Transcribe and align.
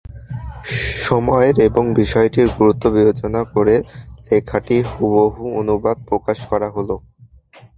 সময়ের 1.03 1.55
এবং 1.67 1.83
বিষয়টির 1.99 2.47
গুরুত্ব 2.57 2.83
বিবেচনা 2.95 3.41
করে 3.53 3.75
লেখাটি 4.27 4.77
হুবহু 4.89 5.43
অনুবাদ 5.59 5.97
প্রকাশ 6.09 6.37
করা 6.51 6.67
হলো। 6.75 6.95